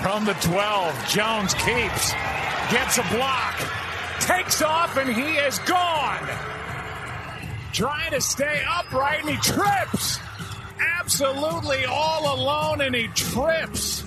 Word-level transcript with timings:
From 0.00 0.24
the 0.24 0.34
12, 0.34 1.08
Jones 1.08 1.54
keeps, 1.54 2.12
gets 2.70 2.98
a 2.98 3.02
block, 3.10 3.54
takes 4.20 4.62
off, 4.62 4.96
and 4.96 5.12
he 5.12 5.34
is 5.38 5.58
gone. 5.60 6.28
Trying 7.72 8.12
to 8.12 8.20
stay 8.20 8.62
upright, 8.70 9.20
and 9.20 9.30
he 9.30 9.36
trips. 9.38 10.20
Absolutely 11.00 11.84
all 11.86 12.32
alone, 12.32 12.80
and 12.80 12.94
he 12.94 13.08
trips. 13.08 14.04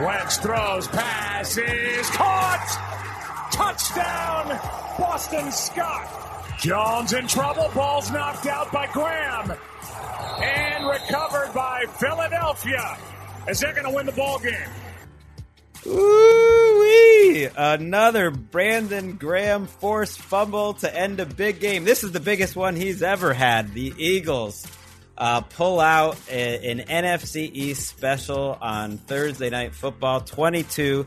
Wentz 0.00 0.36
throws, 0.36 0.86
passes, 0.88 2.08
caught! 2.10 3.50
Touchdown, 3.50 4.58
Boston 4.98 5.50
Scott. 5.50 6.58
Jones 6.60 7.12
in 7.12 7.26
trouble, 7.26 7.68
ball's 7.74 8.10
knocked 8.12 8.46
out 8.46 8.70
by 8.70 8.86
Graham. 8.86 9.52
And 10.40 10.86
recovered 10.86 11.52
by 11.52 11.86
Philadelphia. 11.98 12.98
As 13.48 13.58
they're 13.60 13.72
going 13.72 13.84
to 13.84 13.90
win 13.90 14.06
the 14.06 14.12
ball 14.12 14.38
game. 14.38 14.54
Ooh-wee! 15.86 17.48
Another 17.56 18.30
Brandon 18.30 19.16
Graham 19.16 19.66
forced 19.66 20.18
fumble 20.18 20.74
to 20.74 20.96
end 20.96 21.20
a 21.20 21.26
big 21.26 21.60
game. 21.60 21.84
This 21.84 22.04
is 22.04 22.12
the 22.12 22.20
biggest 22.20 22.56
one 22.56 22.76
he's 22.76 23.02
ever 23.02 23.34
had. 23.34 23.74
The 23.74 23.92
Eagles 23.98 24.66
uh, 25.18 25.42
pull 25.42 25.80
out 25.80 26.16
a, 26.30 26.70
an 26.70 26.78
NFC 26.80 27.50
East 27.52 27.88
special 27.88 28.56
on 28.60 28.98
Thursday 28.98 29.50
Night 29.50 29.74
Football, 29.74 30.20
22 30.22 31.06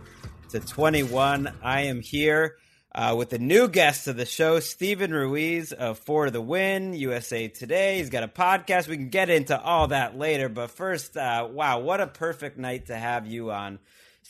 to 0.50 0.60
21. 0.60 1.52
I 1.64 1.82
am 1.82 2.02
here 2.02 2.58
uh, 2.94 3.16
with 3.18 3.34
a 3.34 3.38
new 3.38 3.68
guest 3.68 4.08
of 4.08 4.16
the 4.16 4.26
show, 4.26 4.60
Steven 4.60 5.12
Ruiz 5.12 5.72
of 5.72 6.00
For 6.00 6.30
the 6.30 6.42
Win, 6.42 6.94
USA 6.94 7.48
Today. 7.48 7.98
He's 7.98 8.10
got 8.10 8.24
a 8.24 8.28
podcast. 8.28 8.88
We 8.88 8.98
can 8.98 9.10
get 9.10 9.30
into 9.30 9.60
all 9.60 9.88
that 9.88 10.18
later. 10.18 10.50
But 10.50 10.72
first, 10.72 11.18
uh, 11.18 11.48
wow, 11.52 11.80
what 11.80 12.02
a 12.02 12.08
perfect 12.08 12.58
night 12.58 12.88
to 12.88 12.96
have 12.96 13.28
you 13.28 13.52
on. 13.52 13.80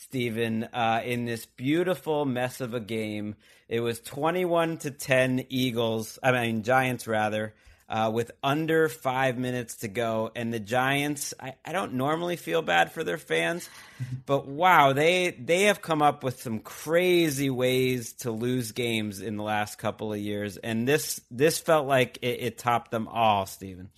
Steven, 0.00 0.64
uh, 0.64 1.02
in 1.04 1.24
this 1.24 1.44
beautiful 1.44 2.24
mess 2.24 2.60
of 2.60 2.72
a 2.72 2.80
game. 2.80 3.34
It 3.68 3.80
was 3.80 4.00
21 4.00 4.78
to 4.78 4.90
10 4.90 5.46
Eagles, 5.50 6.18
I 6.22 6.32
mean, 6.32 6.62
Giants 6.62 7.06
rather, 7.06 7.52
uh, 7.88 8.10
with 8.14 8.30
under 8.42 8.88
five 8.88 9.36
minutes 9.36 9.78
to 9.78 9.88
go. 9.88 10.30
And 10.34 10.52
the 10.52 10.60
Giants, 10.60 11.34
I, 11.38 11.54
I 11.64 11.72
don't 11.72 11.94
normally 11.94 12.36
feel 12.36 12.62
bad 12.62 12.92
for 12.92 13.02
their 13.02 13.18
fans, 13.18 13.68
but 14.24 14.46
wow, 14.46 14.92
they, 14.92 15.30
they 15.32 15.64
have 15.64 15.82
come 15.82 16.00
up 16.00 16.22
with 16.22 16.40
some 16.40 16.60
crazy 16.60 17.50
ways 17.50 18.12
to 18.14 18.30
lose 18.30 18.72
games 18.72 19.20
in 19.20 19.36
the 19.36 19.42
last 19.42 19.78
couple 19.78 20.12
of 20.12 20.18
years. 20.18 20.56
And 20.58 20.88
this, 20.88 21.20
this 21.30 21.58
felt 21.58 21.86
like 21.86 22.18
it, 22.22 22.40
it 22.40 22.58
topped 22.58 22.92
them 22.92 23.08
all, 23.08 23.46
Steven 23.46 23.90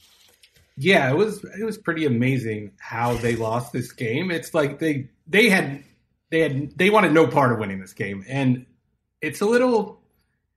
Yeah, 0.77 1.11
it 1.11 1.17
was 1.17 1.45
it 1.45 1.65
was 1.65 1.79
pretty 1.79 2.07
amazing 2.07 2.73
how 2.79 3.15
they 3.15 3.37
lost 3.37 3.73
this 3.73 3.93
game. 3.93 4.31
It's 4.31 4.55
like 4.55 4.79
they 4.79 5.11
they 5.29 5.49
had 5.49 5.85
they 6.31 6.41
had 6.41 6.77
they 6.79 6.91
wanted 6.91 7.13
no 7.13 7.27
part 7.27 7.53
of 7.53 7.59
winning 7.59 7.81
this 7.81 7.93
game, 7.93 8.25
and 8.29 8.67
it's 9.21 9.41
a 9.41 9.47
little 9.47 10.01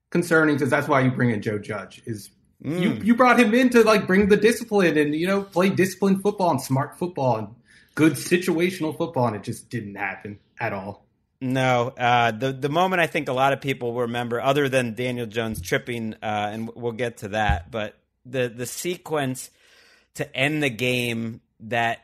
concerning 0.09 0.56
because 0.56 0.69
that's 0.69 0.88
why 0.88 1.01
you 1.01 1.11
bring 1.11 1.31
in 1.31 1.41
Joe 1.41 1.57
Judge. 1.57 2.01
Is 2.06 2.29
mm. 2.63 2.79
you 2.79 2.94
you 3.03 3.16
brought 3.16 3.39
him 3.39 3.53
in 3.53 3.69
to 3.72 3.83
like 3.83 4.07
bring 4.07 4.29
the 4.29 4.38
discipline 4.38 4.97
and 4.97 5.16
you 5.16 5.28
know 5.28 5.44
play 5.44 5.69
disciplined 5.69 6.22
football 6.22 6.51
and 6.51 6.62
smart 6.62 6.97
football 6.97 7.38
and 7.38 7.47
good 7.95 8.13
situational 8.13 8.97
football, 8.97 9.28
and 9.28 9.35
it 9.35 9.44
just 9.44 9.69
didn't 9.69 9.95
happen 9.95 10.39
at 10.59 10.73
all. 10.73 11.06
No, 11.41 11.89
uh, 11.89 12.31
the 12.31 12.53
the 12.53 12.69
moment 12.69 13.01
I 13.01 13.07
think 13.07 13.28
a 13.28 13.33
lot 13.33 13.51
of 13.51 13.59
people 13.59 13.94
will 13.94 14.01
remember, 14.01 14.39
other 14.39 14.69
than 14.69 14.94
Daniel 14.94 15.25
Jones 15.25 15.59
tripping, 15.59 16.13
uh, 16.23 16.50
and 16.53 16.69
we'll 16.73 16.94
get 16.94 17.17
to 17.17 17.29
that, 17.29 17.69
but 17.69 17.97
the 18.25 18.47
the 18.47 18.66
sequence 18.66 19.50
to 20.16 20.35
end 20.35 20.63
the 20.63 20.69
game 20.69 21.41
that 21.62 22.00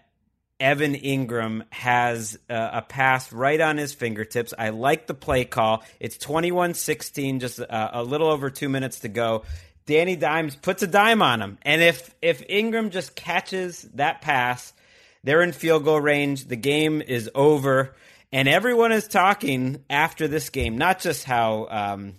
Evan 0.60 0.94
Engram 0.96 1.64
has 1.72 2.38
uh, 2.50 2.70
a 2.74 2.82
pass 2.82 3.32
right 3.32 3.60
on 3.60 3.78
his 3.78 3.94
fingertips. 3.94 4.54
I 4.58 4.70
like 4.70 5.08
the 5.08 5.14
play 5.14 5.46
call. 5.46 5.84
It's 6.00 6.18
21 6.18 6.74
16, 6.74 7.40
just 7.40 7.60
uh, 7.60 7.90
a 7.94 8.04
little 8.04 8.28
over 8.28 8.50
two 8.50 8.70
minutes 8.70 9.02
to 9.02 9.10
go. 9.10 9.44
Danny 9.86 10.16
Dimes 10.16 10.56
puts 10.56 10.84
a 10.84 10.88
dime 10.88 11.22
on 11.22 11.42
him. 11.42 11.58
And 11.64 11.82
if, 11.82 12.14
if 12.22 12.48
Engram 12.48 12.92
just 12.92 13.16
catches 13.16 13.82
that 13.96 14.22
pass, 14.22 14.74
they're 15.24 15.42
in 15.42 15.52
field 15.52 15.84
goal 15.84 16.00
range. 16.00 16.46
The 16.46 16.56
game 16.56 17.02
is 17.02 17.30
over. 17.34 17.96
And 18.32 18.48
everyone 18.48 18.92
is 18.92 19.08
talking 19.08 19.84
after 19.90 20.28
this 20.28 20.50
game, 20.50 20.78
not 20.78 21.00
just 21.00 21.24
how 21.24 21.68
um, 21.72 22.14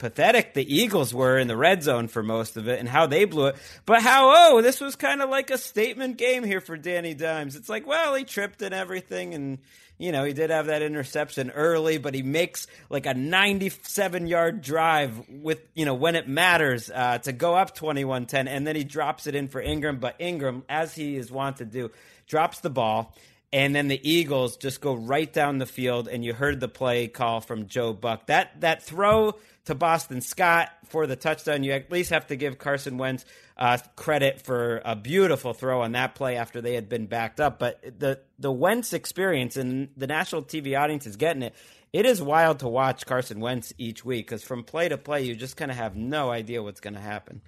pathetic 0.00 0.54
the 0.54 0.74
Eagles 0.74 1.14
were 1.14 1.38
in 1.38 1.46
the 1.46 1.56
red 1.56 1.82
zone 1.82 2.08
for 2.08 2.22
most 2.22 2.56
of 2.56 2.66
it 2.66 2.80
and 2.80 2.88
how 2.88 3.06
they 3.06 3.26
blew 3.26 3.48
it, 3.48 3.56
but 3.86 4.02
how, 4.02 4.32
oh, 4.34 4.62
this 4.62 4.80
was 4.80 4.96
kind 4.96 5.22
of 5.22 5.28
like 5.28 5.50
a 5.50 5.58
statement 5.58 6.16
game 6.16 6.42
here 6.42 6.60
for 6.60 6.76
Danny 6.76 7.14
Dimes. 7.14 7.54
It's 7.54 7.68
like, 7.68 7.86
well, 7.86 8.14
he 8.14 8.24
tripped 8.24 8.62
and 8.62 8.74
everything, 8.74 9.34
and, 9.34 9.58
you 9.98 10.10
know, 10.10 10.24
he 10.24 10.32
did 10.32 10.48
have 10.48 10.66
that 10.66 10.80
interception 10.80 11.50
early, 11.50 11.98
but 11.98 12.14
he 12.14 12.22
makes 12.22 12.66
like 12.88 13.04
a 13.04 13.12
97 13.12 14.26
yard 14.26 14.62
drive 14.62 15.28
with, 15.28 15.60
you 15.74 15.84
know, 15.84 15.94
when 15.94 16.16
it 16.16 16.26
matters 16.26 16.90
uh, 16.90 17.18
to 17.18 17.32
go 17.32 17.54
up 17.54 17.74
21 17.74 18.24
10, 18.24 18.48
and 18.48 18.66
then 18.66 18.74
he 18.74 18.84
drops 18.84 19.26
it 19.26 19.34
in 19.34 19.48
for 19.48 19.62
Engram. 19.62 20.00
But 20.00 20.18
Engram, 20.18 20.62
as 20.68 20.94
he 20.94 21.16
is 21.16 21.30
wont 21.30 21.58
to 21.58 21.66
do, 21.66 21.90
drops 22.26 22.60
the 22.60 22.70
ball. 22.70 23.14
And 23.52 23.74
then 23.74 23.88
the 23.88 24.00
Eagles 24.08 24.56
just 24.56 24.80
go 24.80 24.94
right 24.94 25.30
down 25.30 25.58
the 25.58 25.66
field, 25.66 26.06
and 26.06 26.24
you 26.24 26.32
heard 26.32 26.60
the 26.60 26.68
play 26.68 27.08
call 27.08 27.40
from 27.40 27.66
Joe 27.66 27.92
Buck. 27.92 28.26
That 28.26 28.60
that 28.60 28.84
throw 28.84 29.34
to 29.66 29.74
Boston 29.74 30.20
Scott 30.20 30.70
for 30.86 31.06
the 31.06 31.16
touchdown. 31.16 31.62
You 31.62 31.72
at 31.72 31.90
least 31.90 32.10
have 32.10 32.26
to 32.28 32.36
give 32.36 32.58
Carson 32.58 32.98
Wentz 32.98 33.24
uh, 33.56 33.78
credit 33.96 34.40
for 34.40 34.80
a 34.84 34.96
beautiful 34.96 35.52
throw 35.52 35.82
on 35.82 35.92
that 35.92 36.14
play 36.14 36.36
after 36.36 36.60
they 36.60 36.74
had 36.74 36.88
been 36.88 37.06
backed 37.06 37.40
up. 37.40 37.58
But 37.58 37.98
the 37.98 38.20
the 38.38 38.52
Wentz 38.52 38.92
experience 38.92 39.56
and 39.56 39.88
the 39.96 40.06
national 40.06 40.42
TV 40.42 40.78
audience 40.78 41.06
is 41.06 41.16
getting 41.16 41.42
it. 41.42 41.54
It 41.92 42.06
is 42.06 42.22
wild 42.22 42.60
to 42.60 42.68
watch 42.68 43.04
Carson 43.04 43.40
Wentz 43.40 43.72
each 43.76 44.04
week 44.04 44.26
because 44.26 44.44
from 44.44 44.62
play 44.62 44.88
to 44.88 44.96
play, 44.96 45.22
you 45.22 45.34
just 45.34 45.56
kind 45.56 45.70
of 45.70 45.76
have 45.76 45.96
no 45.96 46.30
idea 46.30 46.62
what's 46.62 46.80
going 46.80 46.94
to 46.94 47.00
happen. 47.00 47.40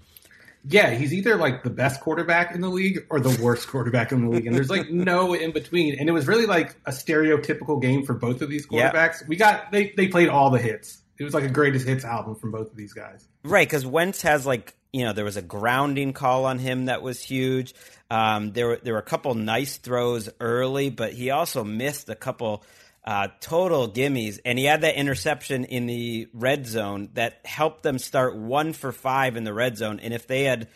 Yeah, 0.65 0.91
he's 0.91 1.13
either 1.13 1.37
like 1.37 1.65
the 1.65 1.71
best 1.71 2.01
quarterback 2.01 2.55
in 2.55 2.61
the 2.61 2.69
league 2.69 3.05
or 3.11 3.19
the 3.19 3.37
worst 3.43 3.67
quarterback 3.67 4.13
in 4.13 4.25
the 4.25 4.31
league, 4.31 4.47
and 4.47 4.55
there's 4.55 4.71
like 4.71 4.91
no 4.91 5.35
in 5.35 5.51
between. 5.51 5.99
And 5.99 6.09
it 6.09 6.13
was 6.13 6.29
really 6.29 6.47
like 6.47 6.77
a 6.87 6.93
stereotypical 6.93 7.83
game 7.83 8.05
for 8.05 8.15
both 8.15 8.43
of 8.43 8.49
these 8.49 8.67
quarterbacks. 8.67 9.21
Yep. 9.21 9.29
We 9.29 9.37
got 9.37 9.73
they 9.73 9.93
they 9.97 10.07
played 10.07 10.29
all 10.29 10.51
the 10.51 10.61
hits 10.61 11.02
it 11.19 11.25
was 11.25 11.35
like 11.35 11.45
a 11.45 11.51
greatest 11.51 11.87
hits 11.87 12.05
album 12.05 12.35
from 12.35 12.51
both 12.51 12.71
of 12.71 12.77
these 12.77 12.93
guys. 12.93 13.29
Right, 13.45 13.67
because 13.67 13.87
Wentz 13.87 14.23
has 14.23 14.47
like 14.47 14.75
you 14.93 15.05
know, 15.05 15.13
there 15.13 15.25
was 15.25 15.37
a 15.37 15.43
grounding 15.43 16.13
call 16.13 16.45
on 16.45 16.59
him 16.59 16.87
that 16.87 17.03
was 17.03 17.23
huge. 17.23 17.75
Um, 18.11 18.53
there 18.53 18.69
were 18.69 18.81
there 18.83 18.93
were 18.93 19.01
a 19.01 19.05
couple 19.05 19.35
nice 19.35 19.79
throws 19.79 20.29
early, 20.39 20.91
but 20.91 21.15
he 21.15 21.31
also 21.31 21.65
missed 21.65 22.11
a 22.11 22.15
couple 22.15 22.63
uh, 23.05 23.29
total 23.41 23.89
gimmies, 23.89 24.39
and 24.45 24.59
he 24.59 24.67
had 24.67 24.83
that 24.83 24.97
interception 24.97 25.65
in 25.65 25.87
the 25.87 26.29
red 26.35 26.67
zone 26.67 27.09
that 27.15 27.41
helped 27.45 27.83
them 27.83 27.99
start 27.99 28.37
one 28.37 28.75
for 28.75 28.93
five 28.93 29.37
in 29.37 29.45
the 29.45 29.55
red 29.55 29.79
zone. 29.79 29.99
And 29.99 30.13
if 30.13 30.27
they 30.27 30.45
had 30.45 30.69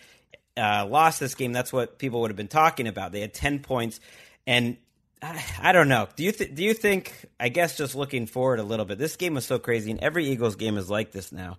uh, 0.57 0.87
lost 0.89 1.21
this 1.21 1.35
game, 1.35 1.53
that's 1.53 1.73
what 1.73 1.99
people 1.99 2.23
would 2.23 2.31
have 2.31 2.37
been 2.37 2.49
talking 2.49 2.89
about. 2.89 3.13
They 3.13 3.21
had 3.21 3.35
ten 3.35 3.59
points, 3.59 4.01
and 4.47 4.79
I, 5.23 5.45
I 5.61 5.73
don't 5.73 5.89
know. 5.89 6.09
Do 6.17 6.25
you 6.25 6.33
th- 6.33 6.55
do 6.55 6.63
you 6.63 6.75
think? 6.75 7.13
I 7.41 7.49
guess 7.49 7.77
just 7.77 7.95
looking 7.95 8.27
forward 8.27 8.59
a 8.59 8.63
little 8.63 8.85
bit, 8.85 8.99
this 8.99 9.17
game 9.17 9.35
was 9.35 9.47
so 9.47 9.59
crazy, 9.59 9.91
and 9.91 10.01
every 10.01 10.27
Eagles 10.27 10.57
game 10.57 10.77
is 10.77 10.91
like 10.91 11.13
this 11.13 11.33
now. 11.33 11.59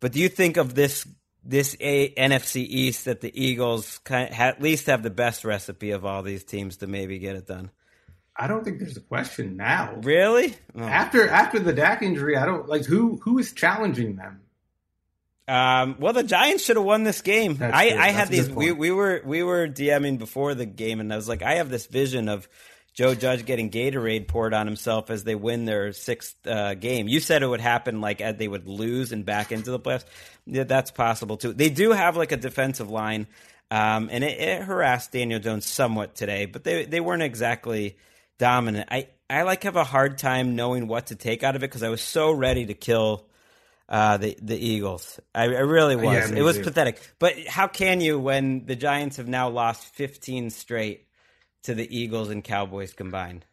But 0.00 0.12
do 0.12 0.20
you 0.20 0.28
think 0.28 0.56
of 0.56 0.74
this 0.74 1.06
this 1.44 1.76
a- 1.80 2.10
NFC 2.14 2.56
East 2.56 3.06
that 3.06 3.20
the 3.20 3.32
Eagles 3.34 3.98
kind 3.98 4.30
of, 4.30 4.38
at 4.38 4.60
least 4.62 4.86
have 4.86 5.02
the 5.02 5.10
best 5.10 5.44
recipe 5.44 5.90
of 5.90 6.04
all 6.04 6.22
these 6.22 6.44
teams 6.44 6.78
to 6.78 6.86
maybe 6.86 7.18
get 7.18 7.36
it 7.36 7.46
done? 7.46 7.70
I 8.36 8.46
don't 8.46 8.62
think 8.64 8.78
there's 8.78 8.96
a 8.96 9.00
question 9.00 9.56
now. 9.56 9.96
Really? 10.02 10.54
Oh. 10.76 10.82
After 10.82 11.28
after 11.28 11.58
the 11.58 11.72
Dak 11.72 12.02
injury, 12.02 12.36
I 12.36 12.46
don't 12.46 12.68
like 12.68 12.84
who 12.84 13.16
who 13.16 13.38
is 13.38 13.52
challenging 13.52 14.14
them. 14.16 14.40
Um, 15.48 15.96
well, 15.98 16.12
the 16.12 16.22
Giants 16.22 16.64
should 16.64 16.76
have 16.76 16.84
won 16.84 17.04
this 17.04 17.22
game. 17.22 17.56
That's 17.56 17.74
I. 17.74 17.96
I 17.96 18.08
had 18.10 18.28
these. 18.28 18.50
We, 18.50 18.70
we 18.70 18.90
were 18.90 19.22
we 19.24 19.42
were 19.42 19.66
DMing 19.66 20.18
before 20.18 20.54
the 20.54 20.66
game, 20.66 21.00
and 21.00 21.10
I 21.12 21.16
was 21.16 21.28
like, 21.28 21.42
I 21.42 21.54
have 21.54 21.70
this 21.70 21.86
vision 21.86 22.28
of 22.28 22.46
Joe 22.92 23.14
Judge 23.14 23.46
getting 23.46 23.70
Gatorade 23.70 24.28
poured 24.28 24.52
on 24.52 24.66
himself 24.66 25.08
as 25.08 25.24
they 25.24 25.34
win 25.34 25.64
their 25.64 25.92
sixth 25.92 26.34
uh, 26.46 26.74
game. 26.74 27.08
You 27.08 27.20
said 27.20 27.42
it 27.42 27.46
would 27.46 27.60
happen 27.60 28.00
like 28.02 28.20
as 28.20 28.36
they 28.36 28.48
would 28.48 28.66
lose 28.66 29.12
and 29.12 29.24
back 29.24 29.50
into 29.50 29.70
the 29.70 29.80
playoffs. 29.80 30.04
Yeah, 30.44 30.64
that's 30.64 30.90
possible 30.90 31.36
too. 31.36 31.54
They 31.54 31.70
do 31.70 31.92
have 31.92 32.16
like 32.16 32.32
a 32.32 32.36
defensive 32.36 32.90
line, 32.90 33.26
um, 33.70 34.10
and 34.12 34.22
it, 34.24 34.38
it 34.38 34.62
harassed 34.62 35.12
Daniel 35.12 35.40
Jones 35.40 35.64
somewhat 35.64 36.14
today, 36.14 36.44
but 36.44 36.64
they 36.64 36.84
they 36.84 37.00
weren't 37.00 37.22
exactly 37.22 37.96
dominant. 38.36 38.88
I 38.90 39.08
I 39.30 39.42
like 39.42 39.62
have 39.62 39.76
a 39.76 39.84
hard 39.84 40.18
time 40.18 40.56
knowing 40.56 40.88
what 40.88 41.06
to 41.06 41.14
take 41.14 41.42
out 41.42 41.56
of 41.56 41.62
it 41.62 41.70
because 41.70 41.82
I 41.82 41.88
was 41.88 42.02
so 42.02 42.32
ready 42.32 42.66
to 42.66 42.74
kill 42.74 43.27
uh, 43.88 44.16
the 44.18 44.36
the 44.42 44.56
Eagles. 44.56 45.18
I, 45.34 45.44
I 45.44 45.46
really 45.60 45.96
was. 45.96 46.30
Yeah, 46.30 46.36
it 46.36 46.42
was 46.42 46.58
too. 46.58 46.64
pathetic. 46.64 47.00
But 47.18 47.46
how 47.46 47.66
can 47.68 48.00
you 48.00 48.18
when 48.18 48.66
the 48.66 48.76
Giants 48.76 49.16
have 49.16 49.28
now 49.28 49.48
lost 49.48 49.86
15 49.94 50.50
straight 50.50 51.06
to 51.64 51.74
the 51.74 51.96
Eagles 51.96 52.30
and 52.30 52.44
Cowboys 52.44 52.92
combined? 52.92 53.44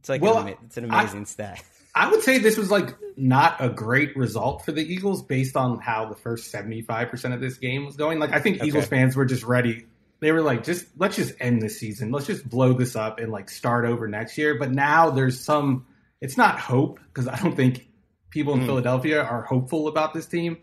It's 0.00 0.08
like 0.08 0.22
Well, 0.22 0.38
an, 0.38 0.54
it's 0.64 0.76
an 0.76 0.90
I- 0.90 1.02
amazing 1.02 1.26
stat. 1.26 1.62
I 1.94 2.10
would 2.10 2.22
say 2.22 2.38
this 2.38 2.56
was 2.56 2.70
like 2.70 2.96
not 3.18 3.56
a 3.60 3.68
great 3.68 4.16
result 4.16 4.64
for 4.64 4.72
the 4.72 4.80
Eagles 4.80 5.22
based 5.22 5.56
on 5.58 5.78
how 5.78 6.06
the 6.06 6.14
first 6.14 6.50
75% 6.50 7.34
of 7.34 7.40
this 7.42 7.58
game 7.58 7.84
was 7.84 7.96
going. 7.96 8.18
Like 8.18 8.32
I 8.32 8.40
think 8.40 8.64
Eagles 8.64 8.86
fans 8.86 9.14
were 9.14 9.26
just 9.26 9.42
ready. 9.44 9.84
They 10.20 10.32
were 10.32 10.40
like, 10.40 10.64
just 10.64 10.86
let's 10.96 11.16
just 11.16 11.34
end 11.38 11.60
this 11.60 11.78
season. 11.78 12.10
Let's 12.10 12.26
just 12.26 12.48
blow 12.48 12.72
this 12.72 12.96
up 12.96 13.18
and 13.20 13.30
like 13.30 13.50
start 13.50 13.84
over 13.84 14.08
next 14.08 14.38
year. 14.38 14.58
But 14.58 14.70
now 14.72 15.10
there's 15.10 15.38
some 15.38 15.84
it's 16.22 16.38
not 16.38 16.58
hope 16.58 16.98
because 17.12 17.28
I 17.28 17.36
don't 17.38 17.54
think 17.54 17.86
people 18.32 18.54
in 18.54 18.66
Philadelphia 18.66 19.22
are 19.22 19.42
hopeful 19.42 19.86
about 19.86 20.12
this 20.14 20.26
team. 20.26 20.56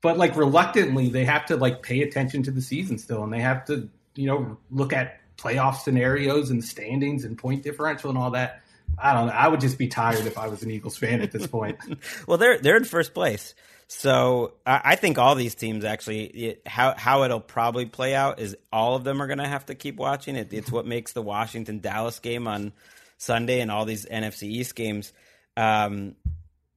But 0.00 0.16
like 0.16 0.36
reluctantly, 0.36 1.10
they 1.10 1.26
have 1.26 1.44
to 1.46 1.56
like 1.56 1.82
pay 1.82 2.00
attention 2.00 2.42
to 2.44 2.50
the 2.50 2.62
season 2.62 2.96
still 2.96 3.22
and 3.22 3.30
they 3.30 3.40
have 3.40 3.66
to, 3.66 3.90
you 4.14 4.26
know, 4.26 4.56
look 4.70 4.94
at 4.94 5.20
playoff 5.36 5.80
scenarios 5.80 6.50
and 6.50 6.64
standings 6.64 7.24
and 7.24 7.36
point 7.36 7.62
differential 7.62 8.08
and 8.08 8.18
all 8.18 8.30
that. 8.30 8.62
I 8.98 9.12
don't 9.12 9.26
know. 9.26 9.32
I 9.32 9.48
would 9.48 9.60
just 9.60 9.76
be 9.76 9.88
tired 9.88 10.26
if 10.26 10.38
I 10.38 10.48
was 10.48 10.62
an 10.62 10.70
Eagles 10.70 10.96
fan 10.96 11.20
at 11.20 11.32
this 11.32 11.46
point. 11.46 11.78
Well, 12.26 12.38
they're 12.38 12.58
they're 12.58 12.76
in 12.76 12.84
first 12.84 13.14
place, 13.14 13.54
so 13.86 14.54
I, 14.66 14.80
I 14.84 14.96
think 14.96 15.18
all 15.18 15.34
these 15.34 15.54
teams 15.54 15.84
actually 15.84 16.24
it, 16.24 16.62
how 16.66 16.94
how 16.96 17.22
it'll 17.24 17.40
probably 17.40 17.86
play 17.86 18.14
out 18.14 18.40
is 18.40 18.56
all 18.72 18.96
of 18.96 19.04
them 19.04 19.22
are 19.22 19.26
going 19.26 19.38
to 19.38 19.48
have 19.48 19.66
to 19.66 19.74
keep 19.74 19.96
watching 19.96 20.36
it. 20.36 20.52
It's 20.52 20.70
what 20.70 20.86
makes 20.86 21.12
the 21.12 21.22
Washington 21.22 21.80
Dallas 21.80 22.18
game 22.18 22.46
on 22.46 22.72
Sunday 23.16 23.60
and 23.60 23.70
all 23.70 23.84
these 23.84 24.06
NFC 24.06 24.44
East 24.44 24.74
games. 24.74 25.12
Um, 25.56 26.16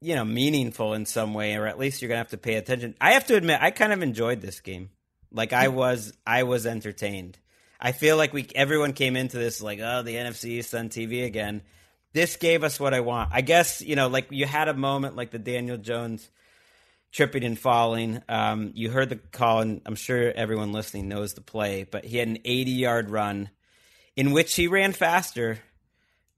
you 0.03 0.15
know, 0.15 0.25
meaningful 0.25 0.93
in 0.93 1.05
some 1.05 1.33
way, 1.33 1.55
or 1.55 1.65
at 1.65 1.79
least 1.79 2.01
you're 2.01 2.09
gonna 2.09 2.19
have 2.19 2.29
to 2.29 2.37
pay 2.37 2.55
attention. 2.55 2.95
I 2.99 3.13
have 3.13 3.27
to 3.27 3.35
admit, 3.35 3.59
I 3.61 3.71
kind 3.71 3.93
of 3.93 4.03
enjoyed 4.03 4.41
this 4.41 4.59
game. 4.59 4.89
Like 5.31 5.53
I 5.53 5.69
was, 5.69 6.13
I 6.27 6.43
was 6.43 6.65
entertained. 6.65 7.39
I 7.79 7.91
feel 7.91 8.17
like 8.17 8.33
we 8.33 8.47
everyone 8.55 8.93
came 8.93 9.15
into 9.15 9.37
this 9.37 9.61
like, 9.61 9.79
oh, 9.81 10.03
the 10.03 10.15
NFC 10.15 10.45
East 10.45 10.75
on 10.75 10.89
TV 10.89 11.25
again. 11.25 11.61
This 12.13 12.35
gave 12.35 12.63
us 12.63 12.79
what 12.79 12.93
I 12.93 12.99
want. 12.99 13.31
I 13.33 13.41
guess 13.41 13.81
you 13.81 13.95
know, 13.95 14.07
like 14.07 14.27
you 14.29 14.45
had 14.45 14.67
a 14.67 14.73
moment 14.73 15.15
like 15.15 15.31
the 15.31 15.39
Daniel 15.39 15.77
Jones 15.77 16.29
tripping 17.11 17.43
and 17.43 17.57
falling. 17.57 18.21
Um, 18.27 18.71
you 18.75 18.89
heard 18.89 19.09
the 19.09 19.15
call, 19.15 19.61
and 19.61 19.81
I'm 19.85 19.95
sure 19.95 20.31
everyone 20.31 20.73
listening 20.73 21.07
knows 21.07 21.33
the 21.33 21.41
play. 21.41 21.85
But 21.89 22.05
he 22.05 22.17
had 22.17 22.27
an 22.27 22.39
80 22.43 22.71
yard 22.71 23.09
run 23.09 23.49
in 24.15 24.31
which 24.31 24.55
he 24.55 24.67
ran 24.67 24.93
faster 24.93 25.59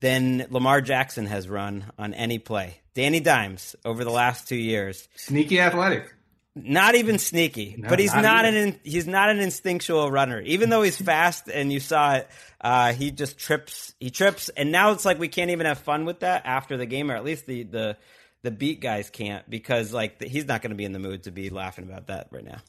than 0.05 0.45
Lamar 0.51 0.81
Jackson 0.81 1.25
has 1.25 1.49
run 1.49 1.91
on 1.97 2.13
any 2.13 2.37
play. 2.37 2.79
Danny 2.93 3.19
Dimes 3.19 3.75
over 3.83 4.03
the 4.03 4.11
last 4.11 4.47
two 4.47 4.55
years. 4.55 5.07
Sneaky 5.15 5.59
athletic. 5.59 6.13
Not 6.53 6.93
even 6.93 7.17
sneaky, 7.17 7.75
No, 7.77 7.89
but 7.89 7.97
he's 7.97 8.13
not 8.13 8.21
not, 8.21 8.45
an 8.45 8.53
in, 8.55 8.79
he's 8.83 9.07
not 9.07 9.29
an 9.31 9.39
instinctual 9.39 10.11
runner. 10.11 10.39
Even 10.41 10.69
though 10.69 10.83
he's 10.83 10.95
fast 11.01 11.49
and 11.49 11.73
you 11.73 11.79
saw 11.79 12.17
it, 12.17 12.29
uh, 12.61 12.93
he 12.93 13.09
just 13.09 13.39
trips. 13.39 13.95
He 13.99 14.11
trips, 14.11 14.49
and 14.49 14.71
now 14.71 14.91
it's 14.91 15.05
like 15.05 15.17
we 15.17 15.27
can't 15.27 15.49
even 15.49 15.65
have 15.65 15.79
fun 15.79 16.05
with 16.05 16.19
that 16.19 16.43
after 16.45 16.77
the 16.77 16.85
game, 16.85 17.09
or 17.11 17.15
at 17.15 17.25
least 17.25 17.47
the 17.47 17.63
the 17.63 17.97
the 18.43 18.51
beat 18.51 18.79
guys 18.79 19.09
can't 19.09 19.49
because 19.49 19.91
like 19.91 20.21
he's 20.21 20.45
not 20.45 20.61
going 20.61 20.69
to 20.69 20.77
be 20.77 20.85
in 20.85 20.93
the 20.93 20.99
mood 20.99 21.23
to 21.23 21.31
be 21.31 21.49
laughing 21.49 21.83
about 21.83 22.07
that 22.07 22.27
right 22.31 22.45
now. 22.45 22.59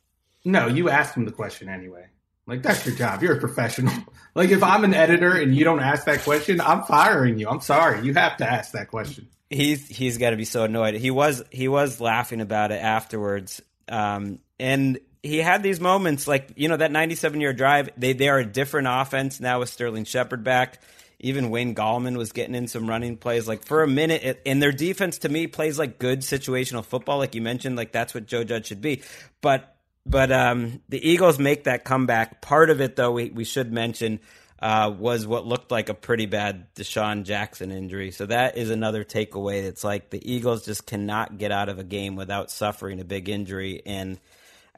No, 0.45 0.69
you 0.69 0.89
asked 0.89 1.15
him 1.17 1.27
the 1.27 1.33
question 1.33 1.69
anyway. 1.69 2.07
Like 2.47 2.63
that's 2.63 2.87
your 2.87 2.95
job. 2.95 3.23
You're 3.23 3.37
a 3.37 3.41
professional. 3.41 3.93
Like 4.35 4.51
if 4.51 4.63
I'm 4.63 4.85
an 4.85 4.95
editor 4.95 5.35
and 5.35 5.55
you 5.57 5.65
don't 5.65 5.81
ask 5.81 6.05
that 6.05 6.23
question, 6.23 6.61
I'm 6.61 6.83
firing 6.83 7.39
you. 7.39 7.49
I'm 7.49 7.61
sorry. 7.61 8.05
You 8.05 8.15
have 8.15 8.37
to 8.37 8.51
ask 8.51 8.73
that 8.73 8.89
question. 8.89 9.29
he's 9.51 9.89
he's 9.89 10.19
got 10.19 10.31
to 10.31 10.37
be 10.37 10.45
so 10.45 10.65
annoyed. 10.65 10.95
He 10.95 11.11
was 11.11 11.43
he 11.51 11.69
was 11.69 12.01
laughing 12.01 12.41
about 12.41 12.71
it 12.71 12.83
afterwards, 12.83 13.63
um, 13.89 14.39
and 14.61 14.99
he 15.23 15.39
had 15.39 15.63
these 15.63 15.81
moments 15.81 16.29
like 16.29 16.53
you 16.57 16.69
know 16.69 16.77
that 16.77 16.93
97 16.93 17.41
year 17.41 17.53
drive. 17.53 17.91
They 17.97 18.13
they 18.13 18.29
are 18.29 18.39
a 18.39 18.47
different 18.47 18.89
offense 18.91 19.41
now 19.41 19.61
with 19.61 19.69
Sterling 19.69 20.05
Shepard 20.05 20.45
back. 20.45 20.81
Even 21.19 21.49
Wayne 21.49 21.75
Gallman 21.75 22.19
was 22.19 22.33
getting 22.33 22.55
in 22.55 22.69
some 22.69 22.87
running 22.87 23.17
plays. 23.17 23.49
Like 23.49 23.65
for 23.65 23.83
a 23.83 23.89
minute, 23.89 24.23
it, 24.23 24.43
and 24.45 24.63
their 24.63 24.73
defense 24.73 25.19
to 25.19 25.31
me 25.31 25.47
plays 25.47 25.79
like 25.79 25.99
good 25.99 26.21
situational 26.21 26.85
football, 26.85 27.19
like 27.19 27.35
you 27.35 27.41
mentioned. 27.41 27.75
Like 27.77 27.91
that's 27.91 28.13
what 28.15 28.27
Joe 28.27 28.45
Judge 28.45 28.67
should 28.67 28.83
be. 28.83 29.03
But 29.41 29.76
but 30.07 30.31
um, 30.31 30.81
the 30.89 31.07
Eagles 31.07 31.39
make 31.39 31.65
that 31.65 31.85
comeback. 31.85 32.41
Part 32.41 32.71
of 32.71 32.81
it, 32.81 32.97
though, 32.97 33.13
we, 33.13 33.31
we 33.31 33.45
should 33.45 33.73
mention 33.73 34.21
uh, 34.61 34.95
was 34.97 35.27
what 35.27 35.47
looked 35.47 35.71
like 35.71 35.89
a 35.89 35.95
pretty 35.95 36.27
bad 36.27 36.75
DeSean 36.75 37.25
Jackson 37.25 37.71
injury. 37.71 38.11
So 38.11 38.27
that 38.27 38.57
is 38.57 38.71
another 38.71 39.05
takeaway. 39.05 39.65
It's 39.65 39.85
like 39.85 40.11
the 40.11 40.33
Eagles 40.33 40.65
just 40.65 40.87
cannot 40.87 41.39
get 41.39 41.53
out 41.53 41.69
of 41.69 41.79
a 41.79 41.85
game 41.85 42.17
without 42.17 42.51
suffering 42.51 43.01
a 43.01 43.05
big 43.05 43.29
injury, 43.29 43.83
and 43.85 44.19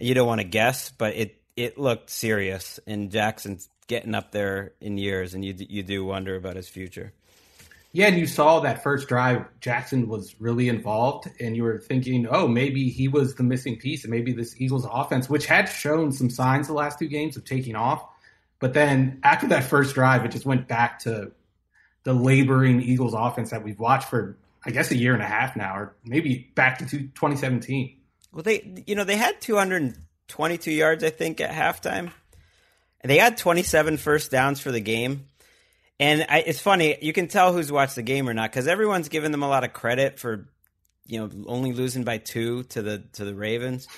you 0.00 0.14
don't 0.14 0.26
want 0.26 0.40
to 0.40 0.46
guess, 0.46 0.90
but 0.90 1.14
it 1.14 1.40
it 1.56 1.78
looked 1.78 2.10
serious. 2.10 2.80
And 2.86 3.10
Jackson's 3.10 3.68
getting 3.86 4.14
up 4.14 4.32
there 4.32 4.72
in 4.80 4.98
years, 4.98 5.34
and 5.34 5.44
you 5.44 5.54
you 5.58 5.82
do 5.82 6.04
wonder 6.04 6.36
about 6.36 6.56
his 6.56 6.68
future. 6.68 7.12
Yeah, 7.98 8.06
and 8.06 8.16
you 8.16 8.28
saw 8.28 8.60
that 8.60 8.84
first 8.84 9.08
drive, 9.08 9.46
Jackson 9.58 10.06
was 10.06 10.40
really 10.40 10.68
involved, 10.68 11.28
and 11.40 11.56
you 11.56 11.64
were 11.64 11.80
thinking, 11.80 12.28
oh, 12.30 12.46
maybe 12.46 12.90
he 12.90 13.08
was 13.08 13.34
the 13.34 13.42
missing 13.42 13.76
piece, 13.76 14.04
and 14.04 14.12
maybe 14.12 14.30
this 14.30 14.54
Eagles 14.60 14.86
offense, 14.88 15.28
which 15.28 15.46
had 15.46 15.64
shown 15.64 16.12
some 16.12 16.30
signs 16.30 16.68
the 16.68 16.74
last 16.74 17.00
two 17.00 17.08
games 17.08 17.36
of 17.36 17.44
taking 17.44 17.74
off. 17.74 18.06
But 18.60 18.72
then 18.72 19.18
after 19.24 19.48
that 19.48 19.64
first 19.64 19.96
drive, 19.96 20.24
it 20.24 20.30
just 20.30 20.46
went 20.46 20.68
back 20.68 21.00
to 21.00 21.32
the 22.04 22.12
laboring 22.12 22.80
Eagles 22.82 23.14
offense 23.14 23.50
that 23.50 23.64
we've 23.64 23.80
watched 23.80 24.08
for, 24.08 24.38
I 24.64 24.70
guess, 24.70 24.92
a 24.92 24.96
year 24.96 25.12
and 25.12 25.22
a 25.22 25.26
half 25.26 25.56
now, 25.56 25.76
or 25.76 25.96
maybe 26.04 26.52
back 26.54 26.78
to 26.78 26.84
2017. 26.84 27.96
Well, 28.30 28.44
they 28.44 28.84
you 28.86 28.94
know 28.94 29.02
they 29.02 29.16
had 29.16 29.40
222 29.40 30.70
yards, 30.70 31.02
I 31.02 31.10
think, 31.10 31.40
at 31.40 31.50
halftime. 31.50 32.12
And 33.00 33.10
they 33.10 33.18
had 33.18 33.36
27 33.38 33.96
first 33.96 34.30
downs 34.30 34.60
for 34.60 34.70
the 34.70 34.78
game. 34.78 35.26
And 36.00 36.26
I, 36.28 36.40
it's 36.40 36.60
funny, 36.60 36.96
you 37.02 37.12
can 37.12 37.26
tell 37.28 37.52
who's 37.52 37.72
watched 37.72 37.96
the 37.96 38.02
game 38.02 38.28
or 38.28 38.34
not 38.34 38.50
because 38.50 38.68
everyone's 38.68 39.08
giving 39.08 39.32
them 39.32 39.42
a 39.42 39.48
lot 39.48 39.64
of 39.64 39.72
credit 39.72 40.18
for, 40.18 40.48
you 41.06 41.18
know, 41.18 41.30
only 41.46 41.72
losing 41.72 42.04
by 42.04 42.18
two 42.18 42.62
to 42.64 42.82
the 42.82 42.98
to 43.14 43.24
the 43.24 43.34
Ravens. 43.34 43.88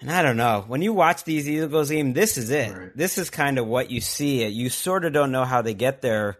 And 0.00 0.10
I 0.10 0.22
don't 0.22 0.36
know. 0.36 0.64
When 0.66 0.82
you 0.82 0.92
watch 0.92 1.24
these 1.24 1.48
Eagles 1.48 1.90
game, 1.90 2.12
this 2.12 2.36
is 2.36 2.50
it. 2.50 2.76
Right. 2.76 2.96
This 2.96 3.18
is 3.18 3.30
kind 3.30 3.58
of 3.58 3.66
what 3.66 3.90
you 3.90 4.00
see. 4.00 4.46
You 4.46 4.68
sort 4.68 5.04
of 5.04 5.12
don't 5.12 5.32
know 5.32 5.44
how 5.44 5.62
they 5.62 5.74
get 5.74 6.02
there 6.02 6.38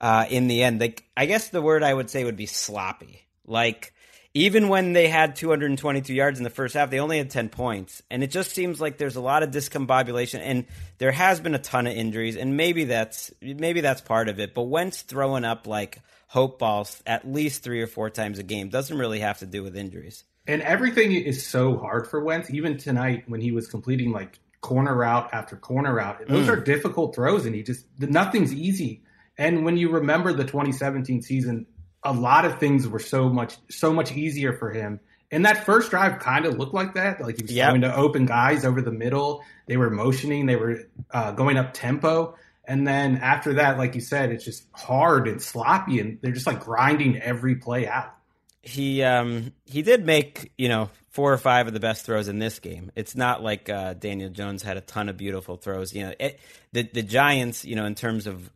uh, 0.00 0.26
in 0.30 0.46
the 0.48 0.62
end. 0.62 0.80
Like, 0.80 1.04
I 1.16 1.26
guess 1.26 1.48
the 1.48 1.62
word 1.62 1.82
I 1.82 1.92
would 1.92 2.10
say 2.10 2.24
would 2.24 2.36
be 2.36 2.46
sloppy. 2.46 3.26
Like, 3.46 3.92
even 4.34 4.68
when 4.68 4.92
they 4.92 5.08
had 5.08 5.34
222 5.36 6.14
yards 6.14 6.38
in 6.38 6.44
the 6.44 6.50
first 6.50 6.74
half, 6.74 6.90
they 6.90 7.00
only 7.00 7.18
had 7.18 7.30
10 7.30 7.48
points. 7.48 8.02
And 8.10 8.22
it 8.22 8.30
just 8.30 8.52
seems 8.52 8.80
like 8.80 8.96
there's 8.98 9.16
a 9.16 9.20
lot 9.20 9.42
of 9.42 9.50
discombobulation 9.50 10.40
and 10.40 10.66
there 10.98 11.10
has 11.12 11.40
been 11.40 11.54
a 11.54 11.58
ton 11.58 11.86
of 11.86 11.94
injuries 11.94 12.36
and 12.36 12.56
maybe 12.56 12.84
that's 12.84 13.32
maybe 13.42 13.80
that's 13.80 14.00
part 14.00 14.28
of 14.28 14.38
it. 14.38 14.54
But 14.54 14.62
Wentz 14.64 15.02
throwing 15.02 15.44
up 15.44 15.66
like 15.66 15.98
hope 16.28 16.60
balls 16.60 17.02
at 17.06 17.28
least 17.30 17.64
3 17.64 17.82
or 17.82 17.86
4 17.88 18.10
times 18.10 18.38
a 18.38 18.44
game 18.44 18.68
doesn't 18.68 18.96
really 18.96 19.18
have 19.20 19.38
to 19.38 19.46
do 19.46 19.62
with 19.64 19.76
injuries. 19.76 20.22
And 20.46 20.62
everything 20.62 21.12
is 21.12 21.44
so 21.46 21.76
hard 21.76 22.06
for 22.06 22.22
Wentz. 22.22 22.50
Even 22.50 22.78
tonight, 22.78 23.24
when 23.26 23.40
he 23.40 23.50
was 23.52 23.66
completing 23.66 24.10
like 24.12 24.38
corner 24.60 24.94
route 24.96 25.28
after 25.32 25.56
corner 25.56 25.94
route, 25.94 26.26
those 26.28 26.46
Mm. 26.46 26.50
are 26.50 26.60
difficult 26.60 27.14
throws, 27.14 27.46
and 27.46 27.54
he 27.54 27.62
just 27.62 27.84
nothing's 27.98 28.52
easy. 28.52 29.02
And 29.38 29.64
when 29.64 29.76
you 29.76 29.90
remember 29.90 30.32
the 30.32 30.44
2017 30.44 31.22
season, 31.22 31.66
a 32.02 32.12
lot 32.12 32.44
of 32.44 32.58
things 32.58 32.88
were 32.88 32.98
so 32.98 33.28
much 33.28 33.56
so 33.68 33.92
much 33.92 34.12
easier 34.12 34.52
for 34.52 34.70
him. 34.70 35.00
And 35.32 35.46
that 35.46 35.64
first 35.64 35.90
drive 35.90 36.18
kind 36.18 36.44
of 36.46 36.58
looked 36.58 36.74
like 36.74 36.94
that. 36.94 37.20
Like 37.20 37.36
he 37.36 37.42
was 37.42 37.52
Yep. 37.52 37.68
going 37.70 37.80
to 37.82 37.94
open 37.94 38.26
guys 38.26 38.64
over 38.64 38.82
the 38.82 38.90
middle. 38.90 39.44
They 39.66 39.76
were 39.76 39.90
motioning. 39.90 40.46
They 40.46 40.56
were 40.56 40.80
uh, 41.10 41.32
going 41.32 41.56
up 41.56 41.72
tempo. 41.72 42.34
And 42.64 42.86
then 42.86 43.16
after 43.18 43.54
that, 43.54 43.78
like 43.78 43.94
you 43.94 44.00
said, 44.00 44.30
it's 44.32 44.44
just 44.44 44.66
hard 44.72 45.28
and 45.28 45.40
sloppy, 45.42 45.98
and 46.00 46.18
they're 46.22 46.32
just 46.32 46.46
like 46.46 46.60
grinding 46.60 47.20
every 47.20 47.56
play 47.56 47.86
out. 47.88 48.14
he 48.62 49.02
um 49.02 49.52
he 49.66 49.82
did 49.82 50.04
make 50.04 50.52
you 50.58 50.68
know 50.68 50.90
four 51.10 51.32
or 51.32 51.38
five 51.38 51.66
of 51.66 51.72
the 51.74 51.80
best 51.80 52.04
throws 52.06 52.28
in 52.28 52.38
this 52.38 52.58
game. 52.60 52.92
It's 52.94 53.16
not 53.16 53.42
like 53.42 53.68
uh, 53.68 53.94
Daniel 53.94 54.30
Jones 54.30 54.62
had 54.62 54.76
a 54.76 54.80
ton 54.80 55.08
of 55.08 55.16
beautiful 55.16 55.56
throws. 55.56 55.92
You 55.94 56.06
know, 56.06 56.14
it, 56.20 56.38
the 56.72 56.82
the 56.82 57.02
Giants, 57.02 57.64
you 57.64 57.74
know, 57.76 57.84
in 57.86 57.94
terms 57.94 58.26
of 58.26 58.50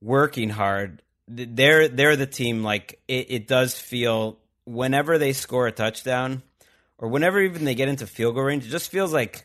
working 0.00 0.48
hard, 0.48 1.02
they're 1.28 1.88
they're 1.88 2.16
the 2.16 2.26
team. 2.26 2.62
Like 2.62 3.00
it, 3.08 3.26
it 3.30 3.46
does 3.46 3.78
feel 3.78 4.38
whenever 4.64 5.18
they 5.18 5.32
score 5.32 5.66
a 5.66 5.72
touchdown, 5.72 6.42
or 6.98 7.08
whenever 7.08 7.40
even 7.40 7.64
they 7.64 7.74
get 7.74 7.88
into 7.88 8.06
field 8.06 8.34
goal 8.34 8.44
range, 8.44 8.66
it 8.66 8.70
just 8.70 8.90
feels 8.90 9.12
like. 9.12 9.44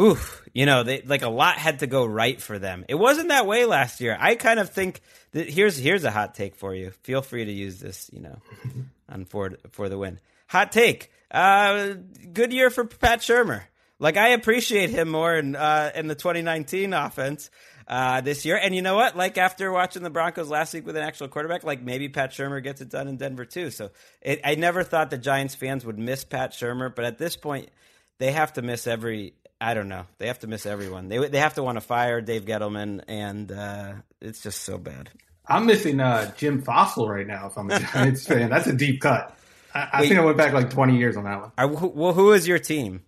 Ooh, 0.00 0.16
you 0.54 0.64
know, 0.64 0.84
they 0.84 1.02
like 1.02 1.20
a 1.20 1.28
lot 1.28 1.58
had 1.58 1.80
to 1.80 1.86
go 1.86 2.06
right 2.06 2.40
for 2.40 2.58
them. 2.58 2.86
It 2.88 2.94
wasn't 2.94 3.28
that 3.28 3.46
way 3.46 3.66
last 3.66 4.00
year. 4.00 4.16
I 4.18 4.36
kind 4.36 4.58
of 4.58 4.70
think 4.70 5.02
that 5.32 5.50
here's 5.50 5.76
here's 5.76 6.04
a 6.04 6.10
hot 6.10 6.34
take 6.34 6.56
for 6.56 6.74
you. 6.74 6.92
Feel 7.02 7.20
free 7.20 7.44
to 7.44 7.52
use 7.52 7.78
this, 7.78 8.08
you 8.10 8.20
know, 8.20 8.38
on 9.10 9.26
for 9.26 9.58
for 9.72 9.90
the 9.90 9.98
win. 9.98 10.18
Hot 10.46 10.72
take. 10.72 11.10
Uh, 11.30 11.94
good 12.32 12.54
year 12.54 12.70
for 12.70 12.86
Pat 12.86 13.20
Shurmur. 13.20 13.64
Like 13.98 14.16
I 14.16 14.28
appreciate 14.28 14.90
him 14.90 15.10
more 15.10 15.34
in 15.34 15.54
uh, 15.54 15.92
in 15.94 16.08
the 16.08 16.14
2019 16.14 16.92
offense 16.92 17.50
uh, 17.92 18.22
this 18.22 18.46
year. 18.46 18.56
And 18.56 18.74
you 18.74 18.80
know 18.80 18.94
what? 18.94 19.18
Like 19.18 19.36
after 19.36 19.70
watching 19.70 20.02
the 20.02 20.08
Broncos 20.08 20.48
last 20.48 20.72
week 20.72 20.86
with 20.86 20.96
an 20.96 21.02
actual 21.02 21.28
quarterback, 21.28 21.62
like 21.62 21.82
maybe 21.82 22.08
Pat 22.08 22.30
Shurmur 22.30 22.62
gets 22.62 22.80
it 22.80 22.88
done 22.88 23.06
in 23.06 23.18
Denver 23.18 23.44
too. 23.44 23.70
So 23.70 23.90
it, 24.22 24.40
I 24.42 24.54
never 24.54 24.82
thought 24.82 25.10
the 25.10 25.18
Giants 25.18 25.54
fans 25.54 25.84
would 25.84 25.98
miss 25.98 26.24
Pat 26.24 26.52
Shurmur, 26.52 26.94
but 26.94 27.04
at 27.04 27.18
this 27.18 27.36
point, 27.36 27.68
they 28.16 28.32
have 28.32 28.54
to 28.54 28.62
miss 28.62 28.86
every. 28.86 29.34
I 29.60 29.74
don't 29.74 29.88
know. 29.88 30.06
They 30.16 30.28
have 30.28 30.38
to 30.38 30.46
miss 30.46 30.64
everyone. 30.64 31.08
They 31.08 31.28
they 31.28 31.38
have 31.38 31.54
to 31.54 31.62
want 31.62 31.76
to 31.76 31.82
fire 31.82 32.22
Dave 32.22 32.46
Gettleman, 32.46 33.02
and 33.08 33.52
uh, 33.52 33.92
it's 34.22 34.42
just 34.42 34.62
so 34.62 34.78
bad. 34.78 35.10
I'm 35.46 35.66
missing 35.66 36.00
uh, 36.00 36.32
Jim 36.36 36.62
Fassel 36.62 37.08
right 37.08 37.26
now. 37.26 37.48
If 37.48 37.58
I'm 37.58 37.70
a 37.70 37.78
Giants 37.78 38.26
fan, 38.26 38.48
that's 38.48 38.68
a 38.68 38.72
deep 38.72 39.02
cut. 39.02 39.36
I, 39.74 39.88
I 39.92 40.00
Wait. 40.00 40.08
think 40.08 40.20
I 40.20 40.24
went 40.24 40.38
back 40.38 40.54
like 40.54 40.70
20 40.70 40.96
years 40.96 41.16
on 41.18 41.24
that 41.24 41.40
one. 41.40 41.52
Are, 41.58 41.68
well, 41.68 42.14
who 42.14 42.32
is 42.32 42.48
your 42.48 42.58
team? 42.58 43.02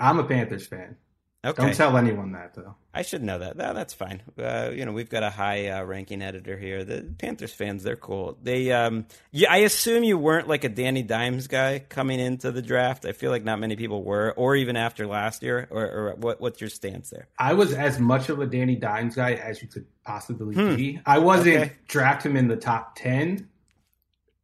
I'm 0.00 0.18
a 0.18 0.24
Panthers 0.24 0.66
fan. 0.66 0.96
Okay. 1.44 1.60
Don't 1.60 1.74
tell 1.74 1.96
anyone 1.96 2.30
that 2.32 2.54
though. 2.54 2.76
I 2.94 3.02
should 3.02 3.22
know 3.22 3.40
that. 3.40 3.56
No, 3.56 3.74
that's 3.74 3.92
fine. 3.94 4.22
Uh, 4.38 4.70
you 4.72 4.84
know, 4.84 4.92
we've 4.92 5.08
got 5.10 5.24
a 5.24 5.30
high 5.30 5.68
uh, 5.70 5.82
ranking 5.82 6.22
editor 6.22 6.56
here. 6.56 6.84
The 6.84 7.02
Panthers 7.18 7.52
fans, 7.52 7.82
they're 7.82 7.96
cool. 7.96 8.38
They, 8.40 8.70
um, 8.70 9.06
yeah, 9.32 9.50
I 9.50 9.56
assume 9.58 10.04
you 10.04 10.18
weren't 10.18 10.46
like 10.46 10.62
a 10.62 10.68
Danny 10.68 11.02
Dimes 11.02 11.48
guy 11.48 11.80
coming 11.80 12.20
into 12.20 12.52
the 12.52 12.62
draft. 12.62 13.04
I 13.06 13.10
feel 13.12 13.32
like 13.32 13.42
not 13.42 13.58
many 13.58 13.74
people 13.74 14.04
were, 14.04 14.32
or 14.36 14.54
even 14.54 14.76
after 14.76 15.04
last 15.06 15.42
year. 15.42 15.66
Or, 15.70 15.82
or 15.84 16.14
what? 16.16 16.40
What's 16.40 16.60
your 16.60 16.70
stance 16.70 17.10
there? 17.10 17.26
I 17.38 17.54
was 17.54 17.72
as 17.72 17.98
much 17.98 18.28
of 18.28 18.38
a 18.40 18.46
Danny 18.46 18.76
Dimes 18.76 19.16
guy 19.16 19.32
as 19.32 19.60
you 19.62 19.66
could 19.68 19.86
possibly 20.04 20.54
be. 20.76 21.00
I 21.06 21.18
wasn't 21.18 21.56
Okay. 21.56 21.72
draft 21.88 22.24
him 22.24 22.36
in 22.36 22.46
the 22.46 22.56
top 22.56 22.94
10 22.96 23.48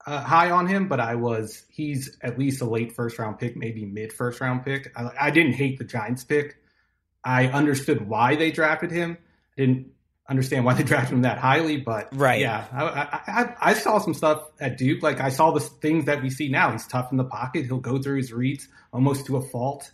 uh, 0.07 0.21
high 0.23 0.51
on 0.51 0.67
him, 0.67 0.89
but 0.89 0.99
I 0.99 1.15
was. 1.15 1.65
He's 1.71 2.17
at 2.23 2.39
least 2.41 2.61
a 2.61 2.65
late 2.65 2.93
first 2.93 3.19
round 3.21 3.39
pick, 3.39 3.57
maybe 3.57 3.85
mid 3.85 4.13
first 4.13 4.41
round 4.41 4.65
pick. 4.65 4.91
I, 4.97 5.11
I 5.21 5.31
didn't 5.31 5.53
hate 5.53 5.79
the 5.79 5.85
Giants 5.85 6.25
pick. 6.25 6.57
I 7.29 7.47
understood 7.49 8.09
why 8.09 8.37
they 8.37 8.51
drafted 8.51 8.91
him. 8.91 9.19
I 9.57 9.61
didn't 9.61 9.89
understand 10.29 10.65
why 10.65 10.75
they 10.75 10.83
drafted 10.93 11.15
him 11.15 11.23
that 11.23 11.39
highly, 11.39 11.77
but 11.77 12.09
Right. 12.13 12.41
yeah, 12.41 12.65
I, 12.73 12.85
I, 12.85 13.43
I, 13.43 13.55
I 13.71 13.75
saw 13.75 13.99
some 13.99 14.15
stuff 14.15 14.43
at 14.61 14.79
Duke. 14.79 15.03
Like 15.03 15.21
I 15.21 15.29
saw 15.29 15.51
the 15.51 15.61
things 15.61 16.07
that 16.07 16.23
we 16.23 16.31
see 16.31 16.49
now. 16.49 16.73
He's 16.73 16.87
tough 16.87 17.11
in 17.13 17.19
the 17.19 17.25
pocket. 17.25 17.67
He'll 17.67 17.79
go 17.81 17.99
through 18.01 18.17
his 18.19 18.33
reads 18.33 18.69
almost 18.93 19.27
to 19.27 19.37
a 19.37 19.43
fault. 19.43 19.93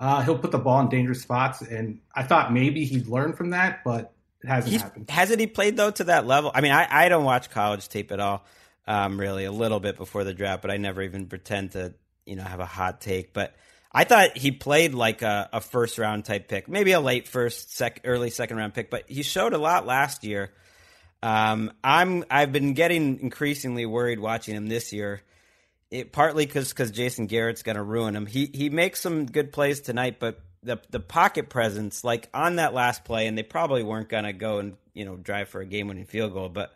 Uh, 0.00 0.22
he'll 0.22 0.38
put 0.38 0.50
the 0.50 0.58
ball 0.58 0.80
in 0.80 0.88
dangerous 0.88 1.22
spots, 1.22 1.60
and 1.62 2.00
I 2.14 2.24
thought 2.24 2.52
maybe 2.52 2.84
he'd 2.84 3.06
learn 3.06 3.34
from 3.34 3.50
that, 3.50 3.84
but 3.84 4.12
it 4.42 4.48
hasn't 4.48 4.72
He's, 4.72 4.82
happened. 4.82 5.08
hasn't 5.08 5.38
he 5.38 5.46
played 5.46 5.76
though 5.76 5.92
to 5.92 6.04
that 6.04 6.26
level? 6.26 6.50
I 6.52 6.60
mean, 6.60 6.72
I, 6.72 6.88
I 6.90 7.08
don't 7.08 7.22
watch 7.24 7.50
college 7.50 7.88
tape 7.88 8.10
at 8.10 8.18
all. 8.18 8.44
Um, 8.88 9.20
really, 9.20 9.44
a 9.44 9.52
little 9.52 9.78
bit 9.78 9.96
before 9.96 10.24
the 10.24 10.34
draft, 10.34 10.60
but 10.62 10.72
I 10.72 10.76
never 10.76 11.02
even 11.02 11.26
pretend 11.26 11.72
to, 11.72 11.94
you 12.26 12.34
know, 12.34 12.42
have 12.42 12.58
a 12.58 12.66
hot 12.66 13.00
take. 13.00 13.32
But 13.32 13.54
I 13.94 14.04
thought 14.04 14.36
he 14.36 14.52
played 14.52 14.94
like 14.94 15.22
a, 15.22 15.48
a 15.52 15.60
first 15.60 15.98
round 15.98 16.24
type 16.24 16.48
pick, 16.48 16.68
maybe 16.68 16.92
a 16.92 17.00
late 17.00 17.28
first, 17.28 17.76
sec, 17.76 18.00
early 18.04 18.30
second 18.30 18.56
round 18.56 18.74
pick. 18.74 18.90
But 18.90 19.04
he 19.08 19.22
showed 19.22 19.52
a 19.52 19.58
lot 19.58 19.86
last 19.86 20.24
year. 20.24 20.50
Um, 21.22 21.72
I'm 21.84 22.24
I've 22.30 22.52
been 22.52 22.74
getting 22.74 23.20
increasingly 23.20 23.86
worried 23.86 24.18
watching 24.18 24.56
him 24.56 24.68
this 24.68 24.92
year. 24.92 25.22
It, 25.90 26.10
partly 26.10 26.46
because 26.46 26.70
because 26.70 26.90
Jason 26.90 27.26
Garrett's 27.26 27.62
going 27.62 27.76
to 27.76 27.82
ruin 27.82 28.16
him. 28.16 28.26
He 28.26 28.46
he 28.46 28.70
makes 28.70 29.00
some 29.00 29.26
good 29.26 29.52
plays 29.52 29.80
tonight, 29.80 30.16
but 30.18 30.40
the 30.62 30.80
the 30.90 31.00
pocket 31.00 31.50
presence, 31.50 32.02
like 32.02 32.28
on 32.32 32.56
that 32.56 32.72
last 32.72 33.04
play, 33.04 33.26
and 33.26 33.36
they 33.36 33.42
probably 33.42 33.82
weren't 33.82 34.08
going 34.08 34.24
to 34.24 34.32
go 34.32 34.58
and 34.58 34.76
you 34.94 35.04
know 35.04 35.16
drive 35.16 35.48
for 35.48 35.60
a 35.60 35.66
game 35.66 35.88
winning 35.88 36.06
field 36.06 36.32
goal, 36.32 36.48
but 36.48 36.74